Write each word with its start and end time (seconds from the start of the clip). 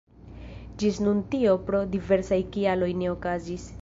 Ĝis 0.83 0.97
nun 1.07 1.21
tio 1.35 1.53
pro 1.67 1.81
diversaj 1.97 2.41
kialoj 2.57 2.93
ne 3.03 3.13
okazis. 3.17 3.69